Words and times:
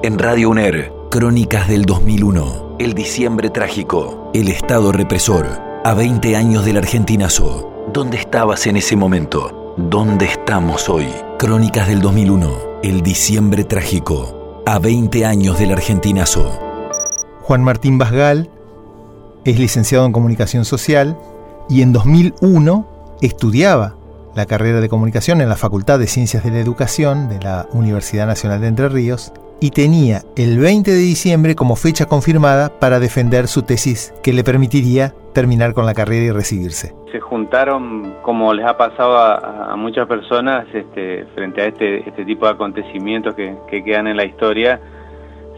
En 0.00 0.16
Radio 0.16 0.50
UNER, 0.50 0.92
Crónicas 1.10 1.66
del 1.66 1.84
2001. 1.84 2.76
El 2.78 2.94
diciembre 2.94 3.50
trágico. 3.50 4.30
El 4.32 4.46
Estado 4.46 4.92
represor. 4.92 5.48
A 5.84 5.92
20 5.92 6.36
años 6.36 6.64
del 6.64 6.76
argentinazo. 6.76 7.88
¿Dónde 7.92 8.16
estabas 8.16 8.68
en 8.68 8.76
ese 8.76 8.94
momento? 8.94 9.74
¿Dónde 9.76 10.26
estamos 10.26 10.88
hoy? 10.88 11.08
Crónicas 11.36 11.88
del 11.88 12.00
2001. 12.00 12.80
El 12.84 13.02
diciembre 13.02 13.64
trágico. 13.64 14.62
A 14.66 14.78
20 14.78 15.26
años 15.26 15.58
del 15.58 15.72
argentinazo. 15.72 16.48
Juan 17.42 17.64
Martín 17.64 17.98
Basgal 17.98 18.50
es 19.44 19.58
licenciado 19.58 20.06
en 20.06 20.12
comunicación 20.12 20.64
social 20.64 21.18
y 21.68 21.82
en 21.82 21.92
2001 21.92 23.18
estudiaba 23.20 23.96
la 24.36 24.46
carrera 24.46 24.80
de 24.80 24.88
comunicación 24.88 25.40
en 25.40 25.48
la 25.48 25.56
Facultad 25.56 25.98
de 25.98 26.06
Ciencias 26.06 26.44
de 26.44 26.52
la 26.52 26.60
Educación 26.60 27.28
de 27.28 27.40
la 27.40 27.66
Universidad 27.72 28.28
Nacional 28.28 28.60
de 28.60 28.68
Entre 28.68 28.88
Ríos 28.88 29.32
y 29.60 29.70
tenía 29.70 30.20
el 30.36 30.58
20 30.58 30.90
de 30.90 30.98
diciembre 30.98 31.54
como 31.54 31.76
fecha 31.76 32.06
confirmada 32.06 32.70
para 32.78 33.00
defender 33.00 33.46
su 33.48 33.62
tesis 33.62 34.14
que 34.22 34.32
le 34.32 34.44
permitiría 34.44 35.14
terminar 35.34 35.74
con 35.74 35.86
la 35.86 35.94
carrera 35.94 36.24
y 36.24 36.30
recibirse. 36.30 36.94
Se 37.12 37.20
juntaron, 37.20 38.14
como 38.22 38.52
les 38.54 38.66
ha 38.66 38.76
pasado 38.76 39.16
a, 39.16 39.76
muchas 39.76 40.06
personas, 40.06 40.66
este, 40.72 41.24
frente 41.34 41.62
a 41.62 41.66
este, 41.66 42.08
este 42.08 42.24
tipo 42.24 42.46
de 42.46 42.52
acontecimientos 42.52 43.34
que, 43.34 43.56
quedan 43.84 44.06
en 44.06 44.16
la 44.16 44.24
historia, 44.24 44.80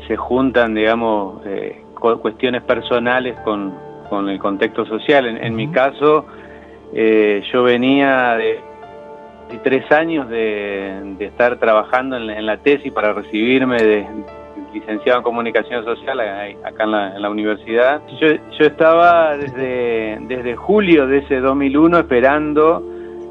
se 0.07 0.17
juntan, 0.17 0.75
digamos, 0.75 1.43
eh, 1.47 1.83
cuestiones 1.95 2.63
personales 2.63 3.39
con, 3.45 3.75
el 4.29 4.39
contexto 4.41 4.85
social. 4.87 5.27
En, 5.27 5.55
mi 5.55 5.69
caso, 5.69 6.27
eh, 6.93 7.43
yo 7.53 7.63
venía 7.63 8.35
de 8.35 8.70
tres 9.59 9.91
años 9.93 10.29
de, 10.29 11.17
estar 11.21 11.57
trabajando 11.59 12.17
en 12.17 12.47
la, 12.47 12.57
tesis 12.59 12.93
para 12.93 13.13
recibirme 13.13 13.77
de, 13.83 14.07
licenciado 14.73 15.19
en 15.19 15.25
comunicación 15.25 15.85
social 15.85 16.21
acá 16.65 16.85
en 16.85 17.23
la, 17.23 17.31
universidad. 17.31 18.01
Yo, 18.21 18.65
estaba 18.65 19.37
desde, 19.37 20.19
desde 20.23 20.57
julio 20.57 21.07
de 21.07 21.19
ese 21.19 21.41
2001 21.41 21.99
esperando 21.99 22.83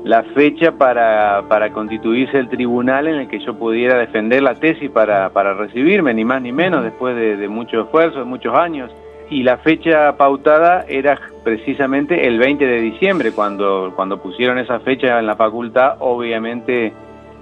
la 0.04 0.24
fecha 0.24 0.72
para, 0.72 1.44
para 1.48 1.72
constituirse 1.72 2.38
el 2.38 2.48
tribunal 2.48 3.08
en 3.08 3.16
el 3.16 3.28
que 3.28 3.40
yo 3.40 3.56
pudiera 3.56 3.98
defender 3.98 4.42
la 4.42 4.56
tesis 4.56 4.90
para, 4.90 5.30
para 5.30 5.54
recibirme, 5.54 6.14
ni 6.14 6.24
más 6.24 6.42
ni 6.42 6.52
menos, 6.52 6.84
después 6.84 7.16
de, 7.16 7.36
de 7.36 7.48
mucho 7.50 7.82
esfuerzo, 7.82 8.20
de 8.20 8.26
muchos 8.26 8.56
años 8.56 8.92
y 9.30 9.44
la 9.44 9.58
fecha 9.58 10.16
pautada 10.18 10.86
era 10.88 11.20
precisamente 11.44 12.28
el 12.28 12.40
20 12.40 12.66
de 12.66 12.82
diciembre, 12.82 13.32
cuando, 13.32 13.94
cuando 13.96 14.22
pusieron 14.22 14.58
esa 14.58 14.80
fecha 14.80 15.20
en 15.20 15.28
la 15.28 15.36
facultad, 15.36 15.98
obviamente 16.00 16.94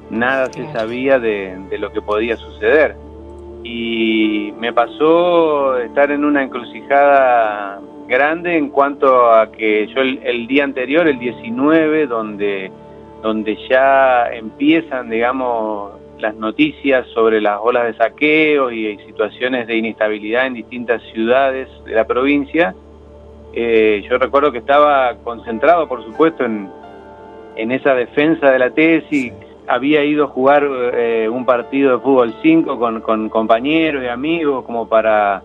nada 0.09 0.47
se 0.47 0.65
sabía 0.71 1.19
de, 1.19 1.57
lo 1.79 1.91
que 1.91 2.01
podía 2.01 2.35
suceder. 2.35 2.95
Y 3.63 4.53
me 4.59 4.73
pasó 4.73 5.77
estar 5.77 6.11
en 6.11 6.25
una 6.25 6.43
encrucijada 6.43 7.79
grande 8.07 8.57
en 8.57 8.69
cuanto 8.69 9.31
a 9.31 9.51
que 9.51 9.87
yo 9.87 10.01
el, 10.01 10.47
día 10.47 10.63
anterior, 10.63 11.07
el 11.07 11.19
19, 11.19 12.07
donde, 12.07 12.71
donde 13.21 13.57
ya 13.69 14.29
empiezan, 14.31 15.09
digamos, 15.09 15.93
las 16.19 16.35
noticias 16.35 17.07
sobre 17.13 17.41
las 17.41 17.59
olas 17.61 17.85
de 17.85 17.93
saqueo 17.95 18.71
y 18.71 18.97
situaciones 19.05 19.67
de 19.67 19.77
inestabilidad 19.77 20.47
en 20.47 20.55
distintas 20.55 21.01
ciudades 21.13 21.67
de 21.85 21.93
la 21.93 22.05
provincia. 22.05 22.75
Eh, 23.53 24.03
yo 24.09 24.17
recuerdo 24.17 24.51
que 24.51 24.59
estaba 24.59 25.15
concentrado, 25.23 25.87
por 25.87 26.03
supuesto, 26.03 26.43
en, 26.43 26.69
en 27.55 27.71
esa 27.71 27.93
defensa 27.93 28.51
de 28.51 28.59
la 28.59 28.69
tesis. 28.71 29.33
Había 29.67 30.03
ido 30.03 30.25
a 30.25 30.27
jugar 30.27 30.67
eh, 30.93 31.27
un 31.29 31.45
partido 31.45 31.97
de 31.97 31.99
fútbol 31.99 32.33
5 32.41 32.79
con, 32.79 33.01
con, 33.01 33.29
compañeros 33.29 34.03
y 34.03 34.07
amigos 34.07 34.63
como 34.65 34.87
para, 34.87 35.43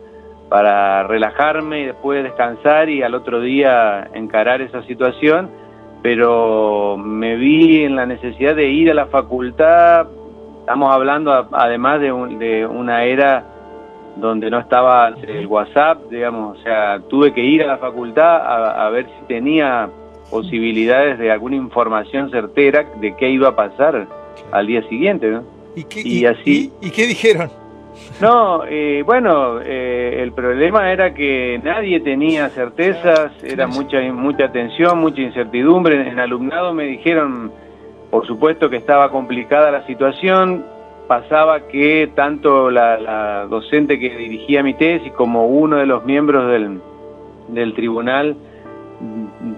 para 0.48 1.02
relajarme 1.04 1.80
y 1.80 1.86
después 1.86 2.22
descansar 2.22 2.88
y 2.88 3.02
al 3.02 3.14
otro 3.14 3.40
día 3.40 4.08
encarar 4.14 4.62
esa 4.62 4.82
situación. 4.84 5.50
Pero 6.02 6.96
me 6.98 7.36
vi 7.36 7.84
en 7.84 7.96
la 7.96 8.06
necesidad 8.06 8.56
de 8.56 8.68
ir 8.68 8.90
a 8.90 8.94
la 8.94 9.06
facultad 9.06 10.06
Estamos 10.62 10.94
hablando 10.94 11.32
además 11.50 12.00
de, 12.00 12.12
de 12.38 12.64
una 12.64 13.02
era 13.02 13.44
donde 14.14 14.48
no 14.48 14.60
estaba 14.60 15.08
el 15.08 15.46
WhatsApp, 15.48 16.08
digamos, 16.08 16.56
o 16.56 16.62
sea, 16.62 17.00
tuve 17.08 17.34
que 17.34 17.40
ir 17.40 17.64
a 17.64 17.66
la 17.66 17.78
facultad 17.78 18.80
a, 18.80 18.88
ver 18.90 19.06
si 19.06 19.26
tenía 19.26 19.90
posibilidades 20.30 21.18
de 21.18 21.32
alguna 21.32 21.56
información 21.56 22.30
certera 22.30 22.86
de 23.00 23.16
qué 23.16 23.28
iba 23.30 23.48
a 23.48 23.56
pasar 23.56 24.06
al 24.52 24.66
día 24.68 24.86
siguiente, 24.88 25.30
¿no? 25.30 25.42
¿Y, 25.74 25.82
qué, 25.82 26.28
así... 26.28 26.70
¿y, 26.80 26.90
qué 26.90 27.08
dijeron? 27.08 27.50
No, 28.20 28.64
eh, 28.64 29.02
bueno, 29.04 29.60
eh, 29.60 30.20
el 30.22 30.32
problema 30.32 30.92
era 30.92 31.12
que 31.12 31.60
nadie 31.62 32.00
tenía 32.00 32.48
certezas, 32.48 33.32
era 33.42 33.66
mucha 33.66 34.00
mucha 34.12 34.50
tensión, 34.50 34.98
mucha 34.98 35.20
incertidumbre. 35.20 36.08
En 36.08 36.18
alumnado 36.18 36.72
me 36.72 36.84
dijeron, 36.84 37.52
por 38.10 38.26
supuesto 38.26 38.70
que 38.70 38.76
estaba 38.76 39.10
complicada 39.10 39.70
la 39.70 39.86
situación, 39.86 40.64
pasaba 41.06 41.68
que 41.68 42.10
tanto 42.14 42.70
la, 42.70 43.46
docente 43.46 43.98
que 43.98 44.16
dirigía 44.16 44.62
mi 44.62 44.74
tesis 44.74 45.12
como 45.12 45.46
uno 45.46 45.76
de 45.76 45.86
los 45.86 46.04
miembros 46.04 46.50
del, 46.50 47.74
tribunal 47.74 48.36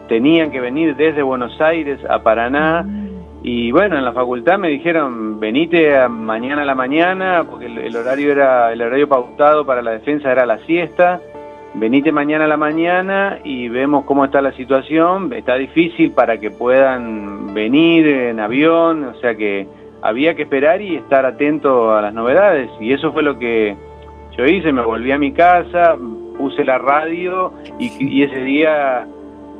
tenían 0.08 0.50
que 0.50 0.60
venir 0.60 0.96
desde 0.96 1.22
Buenos 1.22 1.60
Aires 1.60 2.00
a 2.08 2.22
Paraná 2.22 2.84
y 3.46 3.70
bueno, 3.72 3.98
en 3.98 4.04
la 4.06 4.14
facultad 4.14 4.58
me 4.58 4.70
dijeron, 4.70 5.38
venite 5.38 6.08
mañana 6.08 6.62
a 6.62 6.64
la 6.64 6.74
mañana, 6.74 7.44
porque 7.44 7.66
el, 7.66 7.94
horario 7.94 8.32
era 8.32 8.72
el 8.72 8.80
horario 8.80 9.06
pautado 9.06 9.66
para 9.66 9.82
la 9.82 9.90
defensa 9.90 10.32
era 10.32 10.46
la 10.46 10.60
siesta, 10.60 11.20
venite 11.74 12.10
mañana 12.10 12.46
a 12.46 12.48
la 12.48 12.56
mañana 12.56 13.40
y 13.44 13.68
vemos 13.68 14.06
cómo 14.06 14.24
está 14.24 14.40
la 14.40 14.52
situación, 14.52 15.30
está 15.34 15.56
difícil 15.56 16.12
para 16.12 16.38
que 16.38 16.52
puedan 16.52 17.52
venir 17.52 18.08
en 18.08 18.40
avión, 18.40 19.04
o 19.04 19.14
sea 19.20 19.34
que 19.34 19.68
había 20.00 20.34
que 20.34 20.44
esperar 20.44 20.80
y 20.80 20.96
estar 20.96 21.26
atento 21.26 21.94
a 21.94 22.00
las 22.00 22.14
novedades 22.14 22.70
y 22.80 22.94
eso 22.94 23.12
fue 23.12 23.22
lo 23.22 23.38
que 23.38 23.76
yo 24.38 24.46
hice, 24.46 24.72
me 24.72 24.82
volví 24.82 25.12
a 25.12 25.18
mi 25.18 25.32
casa, 25.32 25.98
puse 26.38 26.64
la 26.64 26.78
radio 26.78 27.52
y, 27.78 28.22
ese 28.22 28.40
día 28.40 29.06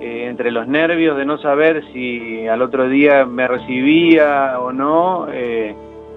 eh, 0.00 0.26
entre 0.28 0.50
los 0.50 0.66
nervios 0.66 1.16
de 1.16 1.24
no 1.24 1.38
saber 1.38 1.84
si 1.92 2.46
al 2.46 2.62
otro 2.62 2.88
día 2.88 3.24
me 3.24 3.48
recibía 3.48 4.58
o 4.60 4.72
no, 4.72 5.28
eh, 5.32 5.74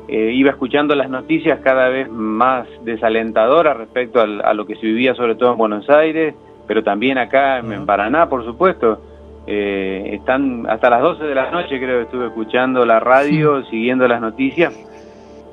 eh, 0.09 0.31
iba 0.33 0.51
escuchando 0.51 0.95
las 0.95 1.09
noticias 1.09 1.59
cada 1.59 1.89
vez 1.89 2.09
más 2.09 2.65
desalentadoras 2.85 3.75
respecto 3.75 4.21
a 4.21 4.53
lo 4.53 4.65
que 4.65 4.75
se 4.75 4.85
vivía 4.85 5.13
sobre 5.15 5.35
todo 5.35 5.51
en 5.51 5.57
Buenos 5.57 5.89
Aires, 5.89 6.33
pero 6.65 6.81
también 6.81 7.17
acá 7.17 7.59
en, 7.59 7.85
Paraná, 7.85 8.29
por 8.29 8.45
supuesto. 8.45 9.01
Eh, 9.47 10.11
están 10.13 10.65
hasta 10.69 10.89
las 10.89 11.01
12 11.01 11.23
de 11.23 11.35
la 11.35 11.51
noche 11.51 11.79
creo 11.79 11.99
que 11.99 12.03
estuve 12.03 12.27
escuchando 12.27 12.85
la 12.85 12.99
radio, 13.01 13.63
siguiendo 13.65 14.07
las 14.07 14.21
noticias, 14.21 14.73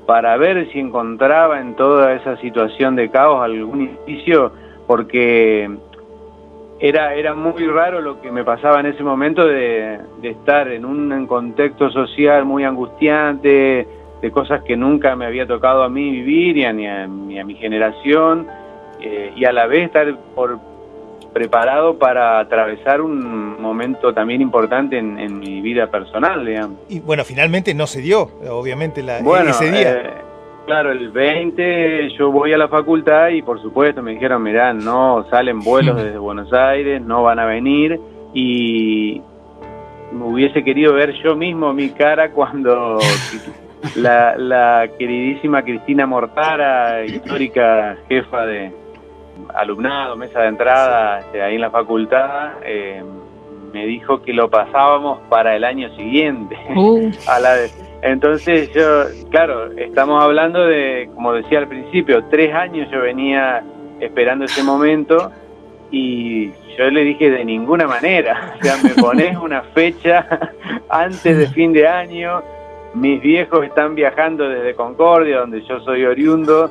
para 0.07 0.37
ver 0.37 0.71
si 0.73 0.79
encontraba 0.79 1.61
en 1.61 1.75
toda 1.75 2.13
esa 2.15 2.37
situación 2.37 2.95
de 2.95 3.11
caos 3.11 3.43
algún 3.43 3.83
indicio, 3.83 4.53
porque 4.87 5.69
era, 6.89 7.15
era 7.15 7.35
muy 7.35 7.67
raro 7.67 8.03
lo 8.03 8.21
que 8.21 8.31
me 8.31 8.45
pasaba 8.45 8.79
en 8.81 8.87
ese 8.87 9.03
momento 9.03 9.47
de, 9.47 9.99
de 10.21 10.29
estar 10.29 10.69
en 10.69 10.85
un 10.85 11.27
contexto 11.27 11.89
social 11.91 12.45
muy 12.45 12.65
angustiante, 12.65 13.89
de 14.21 14.31
cosas 14.31 14.63
que 14.65 14.77
nunca 14.77 15.17
me 15.17 15.25
había 15.25 15.47
tocado 15.47 15.83
a 15.83 15.89
mí 15.89 16.11
vivir 16.11 16.59
y 16.59 16.65
a, 16.67 16.75
ni, 16.75 16.87
a, 16.87 17.07
mi 17.07 17.55
generación, 17.55 18.49
eh, 19.01 19.33
y 19.35 19.47
a 19.47 19.53
la 19.53 19.67
vez 19.67 19.87
estar 19.87 20.15
por, 20.35 20.59
preparado 21.33 21.99
para 21.99 22.39
atravesar 22.39 23.01
un 23.01 23.59
momento 23.63 24.13
también 24.13 24.43
importante 24.43 24.99
en, 24.99 25.39
mi 25.39 25.63
vida 25.63 25.87
personal, 25.87 26.45
digamos. 26.45 26.81
Y 26.91 27.01
bueno, 27.01 27.25
finalmente 27.25 27.73
no 27.73 27.87
se 27.87 28.03
dio, 28.03 28.29
obviamente, 28.51 29.03
la, 29.03 29.21
ese 29.21 29.71
día. 29.71 29.91
Eh, 29.91 30.24
claro, 30.67 30.93
el 30.93 31.11
20 31.11 32.11
yo 32.19 32.31
voy 32.31 32.53
a 32.53 32.59
la 32.59 32.69
facultad 32.69 33.29
y 33.29 33.43
por 33.43 33.61
supuesto 33.61 34.03
me 34.03 34.13
dijeron, 34.13 34.43
mirá, 34.43 34.73
no 34.73 35.27
salen 35.31 35.61
vuelos 35.61 35.97
desde 36.03 36.19
Buenos 36.19 36.53
Aires, 36.53 37.03
no 37.03 37.23
van 37.23 37.39
a 37.39 37.45
venir 37.45 38.01
y 38.33 39.21
me 40.13 40.25
hubiese 40.25 40.63
querido 40.63 40.95
ver 40.95 41.13
yo 41.23 41.37
mismo 41.37 41.73
mi 41.73 41.91
cara 41.91 42.31
cuando 42.31 42.99
la, 43.97 44.37
la 44.37 44.89
queridísima 44.99 45.63
Cristina 45.63 46.07
Mortara, 46.07 47.05
histórica 47.05 47.97
jefa 48.09 48.47
de 48.47 48.73
alumnado, 49.55 50.17
mesa 50.17 50.41
de 50.41 50.49
entrada 50.49 51.21
este, 51.21 51.43
ahí 51.43 51.57
en 51.57 51.61
la 51.61 51.71
facultad, 51.71 52.53
eh, 52.65 53.03
me 53.73 53.87
dijo 53.87 54.23
que 54.23 54.33
lo 54.33 54.49
pasábamos 54.49 55.19
para 55.29 55.57
el 55.57 55.65
año 55.65 55.95
siguiente. 55.97 56.57
Uh. 56.77 57.11
a 57.29 57.41
la 57.41 57.57
Entonces 58.05 58.71
yo, 58.75 59.07
claro, 59.31 59.73
estamos 59.79 60.23
hablando 60.23 60.67
de, 60.67 61.09
como 61.15 61.33
decía 61.33 61.61
al 61.61 61.69
principio, 61.69 62.23
tres 62.25 62.55
años 62.55 62.87
yo 62.93 63.01
venía 63.01 63.65
esperando 63.99 64.45
ese 64.45 64.63
momento 64.63 65.33
y 65.91 66.51
yo 66.77 66.91
le 66.91 67.03
dije 67.03 67.31
de 67.31 67.47
ninguna 67.47 67.87
manera, 67.87 68.57
o 68.61 68.63
sea, 68.63 68.77
me 68.83 68.91
pones 68.91 69.39
una 69.39 69.63
fecha 69.63 70.29
antes 70.91 71.39
de 71.39 71.49
fin 71.49 71.73
de 71.73 71.89
año, 71.89 72.43
mis 72.93 73.23
viejos 73.23 73.65
están 73.65 73.95
viajando 73.95 74.51
desde 74.51 74.75
Concordia, 74.75 75.39
donde 75.39 75.63
yo 75.63 75.81
soy 75.81 76.05
oriundo, 76.05 76.71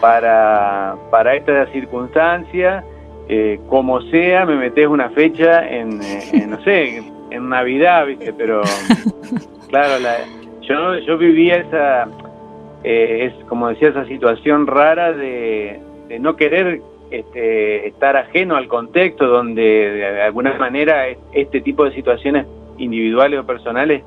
para, 0.00 0.94
para 1.10 1.34
esta 1.34 1.66
circunstancia, 1.72 2.84
eh, 3.28 3.58
como 3.68 4.00
sea, 4.02 4.46
me 4.46 4.54
metes 4.54 4.86
una 4.86 5.10
fecha 5.10 5.68
en, 5.68 6.00
eh, 6.02 6.46
no 6.46 6.62
sé, 6.62 7.02
en 7.30 7.48
Navidad, 7.48 8.06
¿viste? 8.06 8.32
Pero, 8.32 8.62
claro, 9.68 9.98
la, 9.98 10.18
yo, 10.68 10.98
yo 10.98 11.18
vivía 11.18 11.56
esa, 11.56 12.08
eh, 12.84 13.32
es 13.32 13.44
como 13.46 13.68
decía, 13.68 13.88
esa 13.88 14.04
situación 14.06 14.66
rara 14.66 15.12
de, 15.12 15.80
de 16.08 16.18
no 16.18 16.36
querer 16.36 16.80
este, 17.10 17.88
estar 17.88 18.16
ajeno 18.16 18.56
al 18.56 18.68
contexto 18.68 19.26
donde 19.26 19.62
de 19.62 20.22
alguna 20.22 20.54
manera 20.58 21.06
este 21.32 21.60
tipo 21.60 21.84
de 21.84 21.94
situaciones 21.94 22.46
individuales 22.76 23.40
o 23.40 23.46
personales 23.46 24.02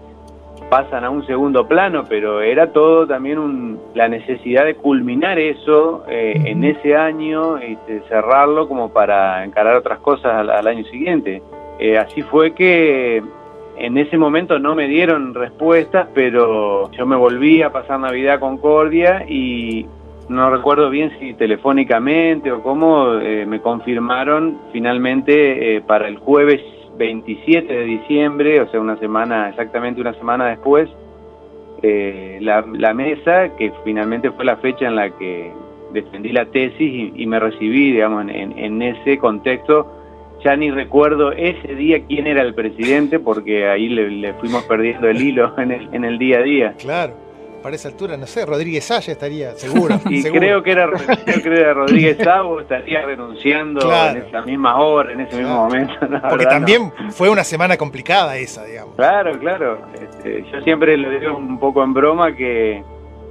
pasan 0.69 1.04
a 1.04 1.10
un 1.10 1.25
segundo 1.28 1.68
plano, 1.68 2.06
pero 2.08 2.42
era 2.42 2.72
todo 2.72 3.06
también 3.06 3.78
la 3.94 4.08
necesidad 4.08 4.63
de 4.63 4.75
culminar 4.75 5.38
eso 5.38 6.06
eh, 6.08 6.34
en 6.46 6.63
ese 6.63 6.96
año 6.96 7.58
y 7.62 7.78
cerrarlo 8.08 8.69
como 8.69 8.94
para 8.94 9.44
encarar 9.44 9.75
otras 9.75 10.00
cosas 10.00 10.48
al, 10.48 10.68
año 10.68 10.86
siguiente. 10.86 11.42
Eh, 11.78 11.98
así 11.98 12.22
fue 12.22 12.54
que 12.54 13.22
en 13.77 13.97
ese 13.97 14.18
momento 14.18 14.59
no 14.59 14.75
me 14.75 14.88
dieron 14.88 15.33
respuestas, 15.33 16.07
pero 16.13 16.91
yo 16.91 17.06
me 17.06 17.15
volví 17.15 17.62
a 17.62 17.71
pasar 17.71 18.00
Navidad 18.00 18.35
a 18.35 18.39
Concordia 18.39 19.25
y 19.27 19.85
no 20.29 20.50
recuerdo 20.50 20.89
bien 20.89 21.12
si 21.19 21.33
telefónicamente 21.33 22.51
o 22.51 22.62
cómo 22.62 23.15
eh, 23.15 23.45
me 23.45 23.59
confirmaron 23.59 24.59
finalmente 24.71 25.83
para 25.88 26.07
el 26.07 26.18
jueves 26.18 26.62
27 26.97 27.73
de 27.73 27.83
diciembre, 27.85 28.62
o 28.62 28.69
sea, 28.69 28.79
una 28.79 28.97
semana, 28.97 29.50
exactamente 29.50 30.00
una 30.00 30.13
semana 30.13 30.47
después, 30.47 30.89
eh, 31.81 32.38
la, 32.41 32.94
mesa, 32.94 33.56
que 33.57 33.71
finalmente 33.83 34.31
fue 34.31 34.45
la 34.45 34.57
fecha 34.57 34.88
en 34.88 34.95
la 34.95 35.09
que 35.09 35.51
defendí 35.94 36.31
la 36.31 36.45
tesis 36.45 37.12
y, 37.15 37.25
me 37.25 37.39
recibí, 37.39 37.91
digamos, 37.91 38.25
en, 38.29 38.81
ese 38.81 39.17
contexto. 39.17 39.88
Ya 40.43 40.55
ni 40.55 40.71
recuerdo 40.71 41.31
ese 41.31 41.75
día 41.75 42.03
quién 42.07 42.27
era 42.27 42.41
el 42.41 42.53
presidente, 42.53 43.19
porque 43.19 43.67
ahí 43.67 43.89
le, 43.89 44.33
fuimos 44.35 44.63
perdiendo 44.63 45.07
el 45.07 45.21
hilo 45.21 45.53
en 45.59 45.71
el, 45.71 45.89
en 45.93 46.03
el 46.03 46.17
día 46.17 46.39
a 46.39 46.41
día. 46.41 46.73
Claro 46.79 47.31
para 47.61 47.75
esa 47.75 47.89
altura, 47.89 48.17
no 48.17 48.25
sé, 48.25 48.45
Rodríguez 48.45 48.85
Saya 48.85 49.13
estaría, 49.13 49.51
seguro. 49.51 49.99
y 50.09 50.23
creo 50.23 50.63
que 50.63 50.71
era, 50.71 50.88
Rodríguez 50.88 52.17
Sabo, 52.17 52.59
estaría 52.59 53.01
renunciando 53.03 53.81
en 54.09 54.17
esa 54.17 54.41
misma 54.41 54.79
hora, 54.81 55.13
en 55.13 55.21
ese 55.21 55.38
mismo 55.38 55.55
momento. 55.55 55.93
Porque 56.29 56.45
también 56.45 56.91
fue 57.11 57.29
una 57.29 57.43
semana 57.43 57.77
complicada 57.77 58.38
esa, 58.38 58.65
digamos. 58.65 58.95
Claro, 58.95 59.38
claro. 59.39 59.79
Este, 59.93 60.43
yo 60.51 60.61
siempre 60.61 60.97
lo 60.97 61.09
digo 61.09 61.38
un 61.38 61.59
poco 61.59 61.83
en 61.83 61.93
broma 61.93 62.35
que 62.35 62.83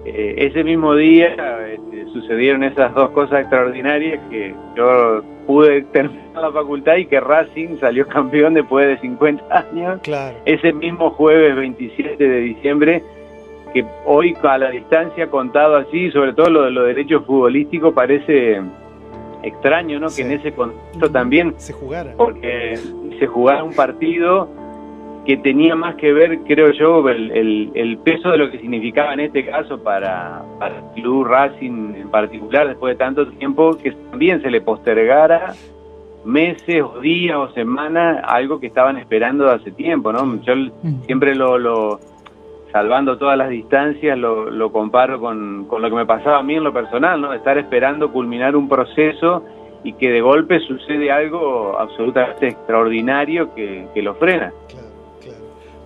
eh, 0.05 0.35
ese 0.39 0.65
mismo 0.65 0.95
día 0.95 1.35
este, 1.69 2.05
sucedieron 2.13 2.65
esas 2.65 2.95
dos 2.95 3.11
cosas 3.11 3.41
extraordinarias 3.41 4.21
que 4.31 4.55
yo 4.77 5.23
pude 5.51 5.83
terminar 5.83 6.43
la 6.43 6.53
facultad 6.53 6.95
y 6.95 7.07
que 7.07 7.19
Racing 7.19 7.81
salió 7.81 8.07
campeón 8.07 8.55
después 8.55 8.87
de 8.87 9.01
50 9.01 9.45
años. 9.51 10.01
Claro. 10.01 10.37
Ese 10.45 10.73
mismo 10.73 11.11
jueves 11.11 11.57
27 11.57 12.23
de 12.23 12.41
diciembre 12.41 13.03
que 13.75 13.85
hoy 14.07 14.37
a 14.41 14.59
la 14.59 14.71
distancia 14.71 15.27
contado 15.29 15.75
así, 15.75 16.13
sobre 16.13 16.35
todo 16.35 16.51
lo 16.51 16.63
de 16.63 16.71
los 16.71 16.87
derechos 16.87 17.25
futbolísticos, 17.27 17.93
parece 17.93 18.61
extraño, 19.43 19.99
¿no? 19.99 20.07
Que 20.15 20.23
en 20.23 20.33
ese 20.33 20.53
contexto 20.53 21.11
también 21.11 21.55
se 21.57 21.73
jugara. 21.73 22.15
Porque 22.17 22.79
se 23.19 23.27
jugara 23.27 23.65
un 23.65 23.75
partido 23.75 24.49
que 25.27 25.37
tenía 25.37 25.75
más 25.77 25.97
que 25.97 26.13
ver, 26.13 26.41
creo 26.41 26.73
yo, 26.73 27.07
el, 27.09 27.71
el, 27.75 27.99
peso 27.99 28.31
de 28.31 28.39
lo 28.39 28.51
que 28.51 28.59
significaba 28.59 29.13
en 29.13 29.21
este 29.21 29.45
caso 29.45 29.83
para, 29.83 30.43
para 30.59 30.79
el 30.79 30.85
Club 30.95 31.27
Racing 31.27 31.95
en 31.95 32.11
particular, 32.11 32.69
después 32.69 32.95
de 32.95 32.99
tanto 32.99 33.27
tiempo, 33.29 33.77
que 33.77 33.93
también 34.11 34.41
se 34.41 34.51
le 34.51 34.61
postergara 34.61 35.55
meses 36.25 36.83
o 36.83 37.01
días 37.01 37.37
o 37.37 37.49
semanas 37.53 38.23
algo 38.27 38.61
que 38.61 38.67
estaban 38.67 38.97
esperando 38.97 39.45
de 39.45 39.53
hace 39.53 39.71
tiempo, 39.73 40.13
¿no? 40.13 40.41
Yo 40.43 40.55
mm. 40.55 41.03
siempre 41.05 41.35
lo, 41.35 41.59
lo, 41.59 42.01
salvando 42.73 43.19
todas 43.19 43.37
las 43.37 43.51
distancias, 43.51 44.19
lo, 44.19 44.51
lo 44.51 44.73
comparo 44.73 45.21
con, 45.21 45.67
con, 45.67 45.83
lo 45.83 45.91
que 45.91 45.97
me 45.97 46.07
pasaba 46.07 46.39
a 46.39 46.43
mí 46.43 46.55
en 46.55 46.65
lo 46.65 46.73
personal, 46.73 47.21
¿no? 47.21 47.33
Estar 47.33 47.59
esperando 47.59 48.13
culminar 48.13 48.57
un 48.57 48.69
proceso 48.69 49.45
y 49.83 49.95
que 49.95 50.11
de 50.11 50.21
golpe 50.21 50.61
sucede 50.61 51.11
algo 51.11 51.79
absolutamente 51.79 52.49
extraordinario 52.49 53.55
que, 53.55 53.87
que 53.95 54.03
lo 54.03 54.15
frena. 54.15 54.53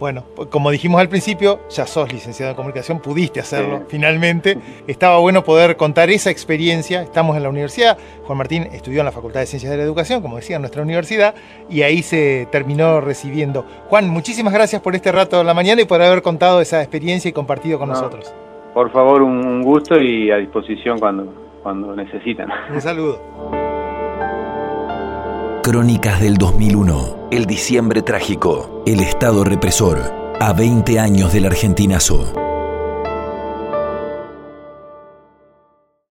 Bueno, 0.05 0.25
como 0.51 0.71
dijimos 0.71 1.01
al 1.01 1.09
principio, 1.09 1.61
ya 1.71 1.87
sos 1.87 2.13
licenciado 2.13 2.51
en 2.51 2.57
comunicación, 2.57 3.01
pudiste 3.01 3.41
hacerlo 3.41 3.85
finalmente. 3.89 4.59
Estaba 4.87 5.17
bueno 5.17 5.43
poder 5.45 5.79
contar 5.79 6.11
esa 6.11 6.29
experiencia. 6.29 7.01
Estamos 7.01 7.39
en 7.39 7.43
la 7.43 7.49
universidad. 7.49 7.97
Juan 8.25 8.37
Martín 8.37 8.65
estudió 8.65 9.01
en 9.01 9.07
la 9.07 9.13
Facultad 9.13 9.41
de 9.41 9.47
Ciencias 9.47 9.71
de 9.71 9.79
la 9.79 9.83
Educación, 9.83 10.21
como 10.21 10.37
decía, 10.37 10.57
en 10.57 10.61
nuestra 10.61 10.83
universidad, 10.83 11.35
y 11.71 11.81
ahí 11.85 12.03
se 12.03 12.47
terminó 12.53 13.01
recibiendo. 13.01 13.65
Juan, 13.89 14.11
muchísimas 14.11 14.53
gracias 14.53 14.83
por 14.83 14.95
este 14.95 15.11
rato 15.11 15.39
de 15.39 15.45
la 15.45 15.55
mañana 15.55 15.81
y 15.81 15.87
por 15.87 16.03
haber 16.03 16.21
contado 16.21 16.61
esa 16.61 16.83
experiencia 16.83 17.31
y 17.31 17.33
compartido 17.33 17.79
con 17.79 17.89
nosotros. 17.89 18.31
Por 18.75 18.93
favor, 18.93 19.23
un 19.23 19.63
gusto 19.63 19.99
y 19.99 20.31
a 20.31 20.37
disposición 20.37 20.99
cuando, 20.99 21.33
cuando 21.63 21.97
necesitan. 21.97 22.51
Un 22.71 22.81
saludo. 22.83 23.64
Crónicas 25.65 26.21
del 26.21 26.37
2001, 26.37 27.29
el 27.31 27.47
diciembre 27.47 28.03
trágico, 28.03 28.83
el 28.85 29.01
Estado 29.01 29.45
represor, 29.45 30.13
a 30.39 30.53
20 30.53 31.01
años 31.01 31.33
del 31.33 31.47
argentinazo. 31.47 32.44